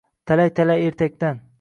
[0.31, 1.33] Talay-talay ertakdan—